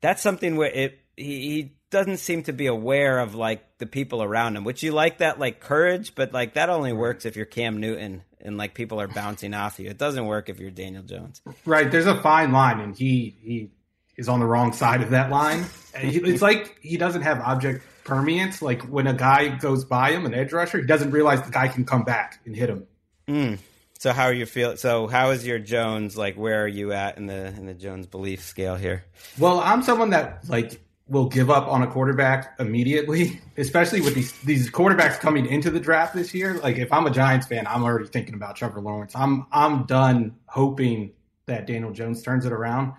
that's 0.00 0.22
something 0.22 0.56
where 0.56 0.70
it 0.70 0.98
he, 1.16 1.40
he 1.40 1.72
doesn't 1.90 2.18
seem 2.18 2.44
to 2.44 2.52
be 2.52 2.66
aware 2.66 3.18
of 3.18 3.34
like 3.34 3.78
the 3.78 3.86
people 3.86 4.22
around 4.22 4.56
him, 4.56 4.64
which 4.64 4.82
you 4.82 4.92
like 4.92 5.18
that 5.18 5.38
like 5.38 5.60
courage, 5.60 6.14
but 6.14 6.32
like 6.32 6.54
that 6.54 6.70
only 6.70 6.92
works 6.92 7.26
if 7.26 7.36
you're 7.36 7.46
Cam 7.46 7.78
Newton 7.78 8.22
and 8.40 8.56
like 8.56 8.74
people 8.74 9.00
are 9.00 9.08
bouncing 9.08 9.54
off 9.54 9.78
you. 9.78 9.90
It 9.90 9.98
doesn't 9.98 10.24
work 10.24 10.48
if 10.48 10.58
you're 10.58 10.70
Daniel 10.70 11.02
Jones. 11.02 11.42
Right, 11.64 11.90
there's 11.90 12.06
a 12.06 12.20
fine 12.20 12.52
line, 12.52 12.80
and 12.80 12.96
he 12.96 13.34
he 13.42 13.70
is 14.16 14.28
on 14.28 14.40
the 14.40 14.46
wrong 14.46 14.72
side 14.72 15.02
of 15.02 15.10
that 15.10 15.30
line. 15.30 15.66
It's 15.94 16.42
like 16.42 16.78
he 16.80 16.96
doesn't 16.96 17.22
have 17.22 17.40
object 17.40 17.84
permanence. 18.04 18.62
Like 18.62 18.82
when 18.82 19.06
a 19.06 19.14
guy 19.14 19.48
goes 19.48 19.84
by 19.84 20.12
him, 20.12 20.26
an 20.26 20.34
edge 20.34 20.52
rusher, 20.52 20.78
he 20.78 20.86
doesn't 20.86 21.10
realize 21.10 21.42
the 21.42 21.50
guy 21.50 21.68
can 21.68 21.84
come 21.84 22.04
back 22.04 22.40
and 22.44 22.54
hit 22.54 22.70
him. 22.70 22.86
Hmm. 23.26 23.54
So 23.98 24.12
how 24.12 24.24
are 24.24 24.32
you 24.32 24.46
feel? 24.46 24.76
So 24.76 25.08
how 25.08 25.30
is 25.30 25.46
your 25.46 25.58
Jones 25.58 26.16
like? 26.16 26.36
Where 26.36 26.64
are 26.64 26.68
you 26.68 26.92
at 26.92 27.18
in 27.18 27.26
the 27.26 27.48
in 27.48 27.66
the 27.66 27.74
Jones 27.74 28.06
belief 28.06 28.42
scale 28.42 28.76
here? 28.76 29.04
Well, 29.38 29.60
I'm 29.60 29.82
someone 29.82 30.10
that 30.10 30.48
like 30.48 30.80
will 31.10 31.26
give 31.26 31.50
up 31.50 31.66
on 31.66 31.82
a 31.82 31.86
quarterback 31.88 32.54
immediately, 32.58 33.40
especially 33.56 34.00
with 34.00 34.14
these 34.14 34.32
these 34.40 34.70
quarterbacks 34.70 35.18
coming 35.18 35.44
into 35.44 35.70
the 35.70 35.80
draft 35.80 36.14
this 36.14 36.32
year. 36.32 36.58
Like 36.62 36.78
if 36.78 36.92
I'm 36.92 37.06
a 37.06 37.10
Giants 37.10 37.46
fan, 37.46 37.66
I'm 37.66 37.82
already 37.82 38.06
thinking 38.06 38.34
about 38.34 38.56
Trevor 38.56 38.80
Lawrence. 38.80 39.14
I'm 39.14 39.46
I'm 39.52 39.84
done 39.84 40.36
hoping 40.46 41.12
that 41.46 41.66
Daniel 41.66 41.92
Jones 41.92 42.22
turns 42.22 42.46
it 42.46 42.52
around. 42.52 42.94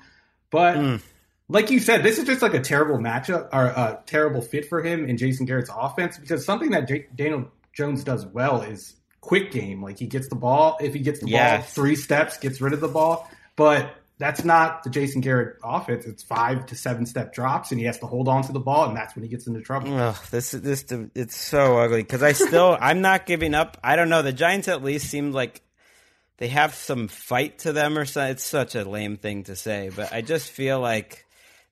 But 0.50 0.76
hmm. 0.76 0.96
like 1.48 1.72
you 1.72 1.80
said, 1.80 2.04
this 2.04 2.18
is 2.18 2.26
just 2.26 2.42
like 2.42 2.54
a 2.54 2.60
terrible 2.60 2.98
matchup 2.98 3.50
or 3.54 3.66
a 3.66 4.02
terrible 4.06 4.42
fit 4.42 4.68
for 4.68 4.84
him 4.84 5.06
in 5.06 5.18
Jason 5.18 5.46
Garrett's 5.46 5.72
offense 5.74 6.18
because 6.18 6.46
something 6.46 6.72
that 6.72 6.88
J- 6.88 7.08
Daniel 7.16 7.50
Jones 7.74 8.04
does 8.04 8.26
well 8.26 8.62
is 8.62 8.96
quick 9.22 9.52
game. 9.52 9.82
Like 9.82 9.98
he 9.98 10.08
gets 10.08 10.28
the 10.28 10.36
ball, 10.36 10.78
if 10.82 10.94
he 10.94 11.00
gets 11.00 11.22
the 11.22 11.32
ball 11.32 11.62
three 11.62 11.96
steps, 11.96 12.38
gets 12.38 12.60
rid 12.60 12.74
of 12.74 12.82
the 12.82 12.90
ball. 12.90 13.30
But 13.56 13.96
that's 14.22 14.46
not 14.46 14.84
the 14.84 14.92
Jason 14.92 15.20
Garrett 15.20 15.58
offense. 15.64 16.06
It's 16.06 16.22
five 16.22 16.68
to 16.68 16.76
seven 16.76 17.08
step 17.08 17.34
drops, 17.34 17.72
and 17.72 17.80
he 17.80 17.88
has 17.88 17.98
to 18.00 18.06
hold 18.06 18.28
on 18.28 18.44
to 18.44 18.52
the 18.52 18.60
ball, 18.60 18.88
and 18.88 18.96
that's 18.96 19.16
when 19.16 19.24
he 19.24 19.30
gets 19.30 19.48
into 19.48 19.62
trouble. 19.62 19.92
Ugh, 19.98 20.16
this 20.30 20.52
this 20.52 20.86
it's 21.16 21.36
so 21.36 21.80
ugly 21.80 22.04
because 22.04 22.22
I 22.22 22.34
still 22.34 22.78
I'm 22.82 23.02
not 23.02 23.26
giving 23.26 23.56
up. 23.56 23.78
I 23.84 23.96
don't 23.96 24.10
know. 24.10 24.22
The 24.22 24.32
Giants 24.32 24.68
at 24.68 24.84
least 24.84 25.10
seemed 25.10 25.34
like 25.34 25.64
they 26.38 26.50
have 26.50 26.76
some 26.76 27.08
fight 27.08 27.60
to 27.60 27.74
them 27.74 27.98
or 27.98 28.06
something. 28.06 28.34
It's 28.34 28.44
such 28.44 28.76
a 28.76 28.88
lame 28.88 29.18
thing 29.18 29.46
to 29.46 29.56
say, 29.56 29.90
but 29.94 30.14
I 30.14 30.22
just 30.22 30.52
feel 30.52 30.80
like 30.80 31.26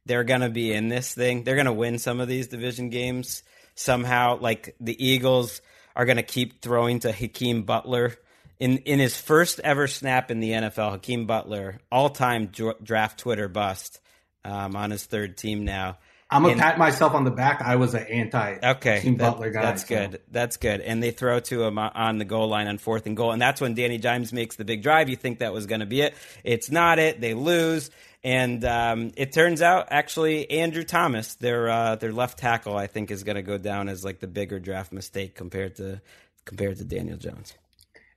they're 0.08 0.24
gonna 0.24 0.50
be 0.50 0.74
in 0.74 0.89
this 0.89 1.13
thing. 1.13 1.44
They're 1.44 1.56
gonna 1.56 1.72
win 1.72 2.00
some 2.00 2.20
of 2.20 2.27
these 2.27 2.48
division 2.48 2.89
games 2.89 3.44
somehow. 3.75 4.39
Like 4.39 4.75
the 4.79 5.06
Eagles 5.06 5.62
are 5.96 6.06
gonna 6.06 6.24
keep 6.24 6.63
throwing 6.63 6.98
to 7.01 7.12
Hakeem 7.12 7.62
Butler. 7.62 8.15
In, 8.59 8.79
in 8.79 8.99
his 8.99 9.15
first 9.19 9.59
ever 9.61 9.87
snap 9.87 10.31
in 10.31 10.41
the 10.41 10.51
NFL, 10.51 10.91
Hakeem 10.91 11.25
Butler, 11.25 11.79
all 11.91 12.09
time 12.09 12.51
draft 12.83 13.19
Twitter 13.19 13.47
bust, 13.47 13.99
um, 14.43 14.75
on 14.75 14.91
his 14.91 15.05
third 15.05 15.37
team 15.37 15.63
now. 15.63 15.97
I'm 16.31 16.41
gonna 16.43 16.51
And- 16.53 16.61
pat 16.61 16.77
myself 16.77 17.13
on 17.15 17.23
the 17.23 17.31
back. 17.31 17.61
I 17.63 17.77
was 17.77 17.95
an 17.95 18.05
anti 18.07 18.57
Okay, 18.61 18.99
Team 18.99 19.17
that- 19.17 19.31
Butler 19.31 19.49
guy. 19.49 19.61
That's 19.63 19.81
so- 19.87 19.87
good. 19.95 20.21
That's 20.29 20.57
good. 20.57 20.81
And 20.81 21.01
they 21.01 21.09
throw 21.11 21.39
to 21.39 21.63
him 21.63 21.79
on 21.79 22.17
the 22.19 22.25
goal 22.25 22.47
line 22.49 22.67
on 22.67 22.77
fourth 22.77 23.07
and 23.07 23.17
goal, 23.17 23.31
and 23.31 23.41
that's 23.41 23.59
when 23.61 23.73
Danny 23.73 23.97
Dimes 23.97 24.31
makes 24.31 24.55
the 24.55 24.63
big 24.65 24.83
drive. 24.83 25.09
You 25.09 25.15
think 25.15 25.39
that 25.39 25.53
was 25.53 25.65
going 25.65 25.79
to 25.79 25.87
be 25.87 26.01
it? 26.01 26.13
It's 26.43 26.69
not 26.69 26.99
it. 26.99 27.19
They 27.19 27.33
lose, 27.33 27.89
and 28.23 28.63
um, 28.63 29.11
it 29.17 29.31
turns 29.31 29.61
out 29.63 29.87
actually 29.89 30.51
Andrew 30.51 30.83
Thomas, 30.83 31.33
their 31.35 31.67
uh, 31.69 31.95
their 31.95 32.11
left 32.13 32.37
tackle, 32.37 32.77
I 32.77 32.85
think 32.87 33.09
is 33.09 33.23
going 33.23 33.37
to 33.37 33.41
go 33.41 33.57
down 33.57 33.89
as 33.89 34.05
like 34.05 34.19
the 34.19 34.27
bigger 34.27 34.59
draft 34.59 34.91
mistake 34.91 35.33
compared 35.33 35.77
to 35.77 35.99
compared 36.45 36.77
to 36.77 36.83
Daniel 36.83 37.17
Jones. 37.17 37.55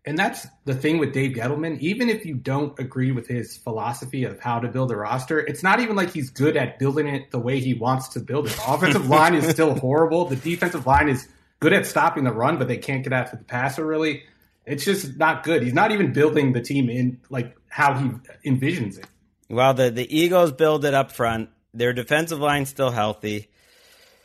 And 0.05 0.19
that's 0.19 0.49
the 0.65 0.75
thing 0.75 0.99
with 0.99 1.13
Dave 1.13 1.37
Gettleman. 1.37 1.79
Even 1.79 2.09
if 2.09 2.27
you 2.27 2.35
don't 2.35 2.77
agree 2.81 3.13
with 3.13 3.29
his 3.29 3.57
philosophy 3.57 4.25
of 4.25 4.41
how 4.41 4.59
to 4.59 4.69
build 4.69 4.91
a 4.91 4.97
roster, 4.97 5.39
it's 5.39 5.63
not 5.63 5.79
even 5.79 5.95
like 5.95 6.13
he's 6.13 6.29
good 6.29 6.57
at 6.57 6.81
building 6.81 7.07
it 7.07 7.31
the 7.31 7.39
way 7.39 7.61
he 7.61 7.75
wants 7.75 8.09
to 8.09 8.21
build 8.21 8.47
it. 8.47 8.57
The 8.57 8.73
offensive 8.73 9.07
line 9.09 9.35
is 9.35 9.49
still 9.49 9.79
horrible. 9.79 10.25
The 10.25 10.37
defensive 10.37 10.87
line 10.87 11.09
is 11.09 11.29
good 11.61 11.73
at 11.73 11.87
stopping 11.87 12.25
the 12.25 12.33
run, 12.33 12.59
but 12.59 12.67
they 12.67 12.79
can't 12.79 13.05
get 13.05 13.13
after 13.13 13.37
the 13.37 13.45
passer 13.45 13.87
really. 13.87 14.25
It's 14.67 14.85
just 14.85 15.17
not 15.17 15.45
good. 15.45 15.63
He's 15.63 15.75
not 15.75 15.93
even 15.93 16.13
building 16.13 16.53
the 16.53 16.61
team 16.61 16.91
in 16.91 17.21
like 17.31 17.57
how 17.69 17.95
he 17.95 18.49
envisions 18.51 18.99
it. 18.99 19.07
Well, 19.49 19.75
the, 19.75 19.91
the 19.91 20.17
Eagles 20.17 20.51
build 20.51 20.85
it 20.85 20.95
up 20.95 21.13
front. 21.13 21.51
Their 21.75 21.93
defensive 21.93 22.41
line's 22.41 22.69
still 22.69 22.91
healthy. 22.91 23.51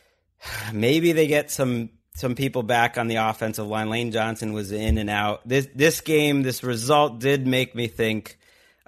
Maybe 0.72 1.12
they 1.12 1.28
get 1.28 1.52
some 1.52 1.90
some 2.18 2.34
people 2.34 2.64
back 2.64 2.98
on 2.98 3.06
the 3.06 3.16
offensive 3.16 3.68
line. 3.68 3.90
Lane 3.90 4.10
Johnson 4.10 4.52
was 4.52 4.72
in 4.72 4.98
and 4.98 5.08
out. 5.08 5.46
This 5.46 5.68
this 5.72 6.00
game, 6.00 6.42
this 6.42 6.64
result 6.64 7.20
did 7.20 7.46
make 7.46 7.76
me 7.76 7.86
think, 7.86 8.38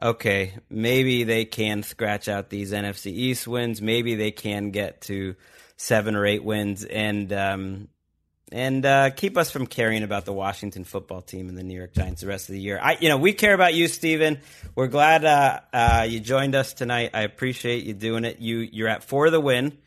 okay, 0.02 0.54
maybe 0.68 1.22
they 1.22 1.44
can 1.44 1.84
scratch 1.84 2.26
out 2.26 2.50
these 2.50 2.72
NFC 2.72 3.06
East 3.06 3.46
wins. 3.46 3.80
Maybe 3.80 4.16
they 4.16 4.32
can 4.32 4.72
get 4.72 5.02
to 5.02 5.36
seven 5.76 6.16
or 6.16 6.26
eight 6.26 6.42
wins 6.42 6.84
and 6.84 7.32
um, 7.32 7.88
and 8.50 8.84
uh, 8.84 9.10
keep 9.10 9.38
us 9.38 9.52
from 9.52 9.68
caring 9.68 10.02
about 10.02 10.24
the 10.24 10.32
Washington 10.32 10.82
football 10.82 11.22
team 11.22 11.48
and 11.48 11.56
the 11.56 11.62
New 11.62 11.76
York 11.76 11.94
Giants 11.94 12.22
the 12.22 12.26
rest 12.26 12.48
of 12.48 12.54
the 12.54 12.60
year. 12.60 12.80
I, 12.82 12.98
you 12.98 13.08
know, 13.08 13.16
we 13.16 13.32
care 13.32 13.54
about 13.54 13.74
you, 13.74 13.86
Steven. 13.86 14.40
We're 14.74 14.88
glad 14.88 15.24
uh, 15.24 15.60
uh, 15.72 16.06
you 16.08 16.18
joined 16.18 16.56
us 16.56 16.72
tonight. 16.72 17.10
I 17.14 17.20
appreciate 17.20 17.84
you 17.84 17.94
doing 17.94 18.24
it. 18.24 18.40
You 18.40 18.58
you're 18.58 18.88
at 18.88 19.04
for 19.04 19.30
the 19.30 19.38
win 19.38 19.78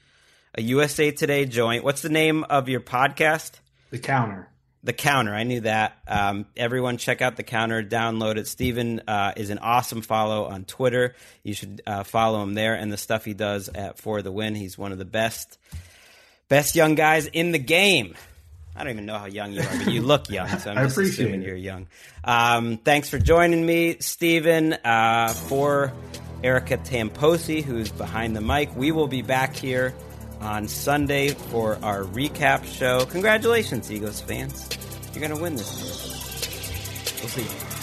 a 0.56 0.62
USA 0.62 1.12
Today 1.12 1.46
joint. 1.46 1.84
What's 1.84 2.02
the 2.02 2.10
name 2.10 2.44
of 2.44 2.70
your 2.70 2.80
podcast? 2.80 3.54
The 3.90 3.98
Counter. 3.98 4.48
The 4.84 4.94
Counter. 4.94 5.34
I 5.34 5.44
knew 5.44 5.62
that. 5.62 5.98
Um, 6.08 6.46
everyone, 6.56 6.98
check 6.98 7.22
out 7.22 7.38
The 7.38 7.44
Counter. 7.44 7.82
Download 7.82 8.38
it. 8.38 8.48
Steven 8.48 9.02
uh, 9.08 9.34
is 9.36 9.50
an 9.50 9.58
awesome 9.60 10.02
follow 10.02 10.46
on 10.46 10.66
Twitter. 10.66 11.16
You 11.42 11.54
should 11.54 11.82
uh, 11.88 12.04
follow 12.04 12.44
him 12.44 12.54
there 12.54 12.76
and 12.76 12.92
the 12.92 12.98
stuff 12.98 13.26
he 13.26 13.34
does 13.34 13.70
at 13.70 13.98
For 13.98 14.22
the 14.22 14.32
Win. 14.32 14.54
He's 14.54 14.78
one 14.78 14.92
of 14.92 14.98
the 15.00 15.06
best, 15.06 15.58
best 16.50 16.76
young 16.76 16.96
guys 16.96 17.26
in 17.26 17.52
the 17.52 17.60
game. 17.60 18.16
I 18.76 18.84
don't 18.84 18.94
even 18.94 19.06
know 19.06 19.18
how 19.18 19.26
young 19.26 19.54
you 19.54 19.62
are, 19.62 19.78
but 19.86 19.92
you 19.92 20.02
look 20.02 20.30
young, 20.30 20.50
so 20.60 20.72
I'm 20.72 20.78
just 20.86 20.98
assuming 20.98 21.42
it. 21.42 21.48
you're 21.48 21.56
young. 21.56 21.88
Um, 22.24 22.78
thanks 22.78 23.10
for 23.10 23.20
joining 23.20 23.66
me, 23.66 23.98
Steven. 24.00 24.74
Uh, 24.74 25.30
for 25.30 25.94
Erica 26.44 26.78
Tamposi, 26.78 27.64
who's 27.64 27.92
behind 27.92 28.36
the 28.36 28.42
mic, 28.42 28.76
we 28.76 28.92
will 28.92 29.08
be 29.08 29.22
back 29.22 29.56
here 29.56 29.94
on 30.44 30.68
Sunday 30.68 31.30
for 31.30 31.80
our 31.84 32.04
recap 32.04 32.64
show. 32.66 33.06
Congratulations, 33.06 33.92
Eagles 33.92 34.22
fans. 34.22 34.70
You're 35.14 35.28
going 35.28 35.36
to 35.36 35.42
win 35.42 35.56
this 35.56 35.80
year. 35.80 37.22
We'll 37.22 37.30
see. 37.30 37.83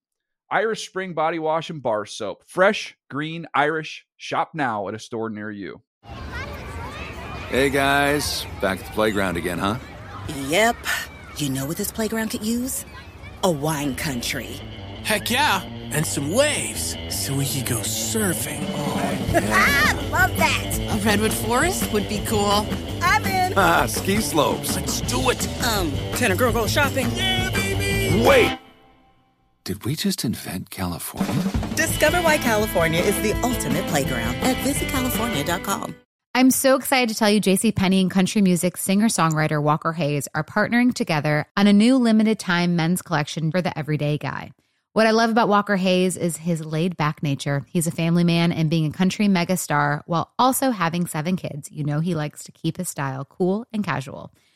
Irish 0.51 0.85
Spring 0.85 1.13
Body 1.13 1.39
Wash 1.39 1.69
and 1.69 1.81
Bar 1.81 2.05
Soap. 2.05 2.43
Fresh, 2.45 2.97
green, 3.09 3.47
Irish. 3.55 4.05
Shop 4.17 4.51
now 4.53 4.89
at 4.89 4.93
a 4.93 4.99
store 4.99 5.29
near 5.29 5.49
you. 5.49 5.81
Hey 7.47 7.69
guys, 7.69 8.45
back 8.59 8.79
at 8.79 8.85
the 8.85 8.91
playground 8.91 9.37
again, 9.37 9.57
huh? 9.59 9.77
Yep. 10.47 10.75
You 11.37 11.49
know 11.49 11.65
what 11.65 11.77
this 11.77 11.89
playground 11.89 12.29
could 12.31 12.43
use? 12.43 12.83
A 13.45 13.49
wine 13.49 13.95
country. 13.95 14.59
Heck 15.03 15.31
yeah, 15.31 15.63
and 15.63 16.05
some 16.05 16.31
waves 16.33 16.97
so 17.09 17.33
we 17.33 17.45
could 17.45 17.65
go 17.65 17.77
surfing. 17.77 18.63
Oh, 18.75 19.17
yeah. 19.31 20.09
Love 20.11 20.35
that. 20.35 20.77
A 20.91 20.97
redwood 21.05 21.33
forest 21.33 21.91
would 21.93 22.09
be 22.09 22.21
cool. 22.27 22.67
I'm 23.01 23.25
in. 23.25 23.53
Ah, 23.57 23.85
ski 23.85 24.19
slopes. 24.19 24.75
Let's 24.75 24.99
do 25.01 25.29
it. 25.29 25.47
Um, 25.65 25.91
can 26.17 26.33
a 26.33 26.35
girl 26.35 26.51
go 26.51 26.67
shopping? 26.67 27.09
Yeah, 27.15 27.49
baby. 27.51 28.25
Wait. 28.27 28.60
Did 29.71 29.85
we 29.85 29.95
just 29.95 30.25
invent 30.25 30.69
California? 30.69 31.31
Discover 31.77 32.17
why 32.23 32.37
California 32.39 32.99
is 32.99 33.15
the 33.21 33.31
ultimate 33.39 33.87
playground 33.87 34.35
at 34.41 34.57
visitcalifornia.com. 34.57 35.95
I'm 36.35 36.51
so 36.51 36.75
excited 36.75 37.07
to 37.07 37.15
tell 37.15 37.29
you 37.29 37.39
JC 37.39 37.73
Penney 37.73 38.01
and 38.01 38.11
country 38.11 38.41
music 38.41 38.75
singer-songwriter 38.75 39.63
Walker 39.63 39.93
Hayes 39.93 40.27
are 40.35 40.43
partnering 40.43 40.93
together 40.93 41.45
on 41.55 41.67
a 41.67 41.71
new 41.71 41.95
limited 41.95 42.37
time 42.37 42.75
men's 42.75 43.01
collection 43.01 43.49
for 43.49 43.61
the 43.61 43.77
everyday 43.79 44.17
guy. 44.17 44.51
What 44.91 45.07
I 45.07 45.11
love 45.11 45.29
about 45.29 45.47
Walker 45.47 45.77
Hayes 45.77 46.17
is 46.17 46.35
his 46.35 46.65
laid 46.65 46.97
back 46.97 47.23
nature. 47.23 47.65
He's 47.69 47.87
a 47.87 47.91
family 47.91 48.25
man 48.25 48.51
and 48.51 48.69
being 48.69 48.87
a 48.87 48.91
country 48.91 49.27
megastar 49.27 50.01
while 50.05 50.33
also 50.37 50.71
having 50.71 51.07
seven 51.07 51.37
kids. 51.37 51.71
You 51.71 51.85
know, 51.85 52.01
he 52.01 52.13
likes 52.13 52.43
to 52.43 52.51
keep 52.51 52.75
his 52.75 52.89
style 52.89 53.23
cool 53.23 53.65
and 53.71 53.85
casual. 53.85 54.33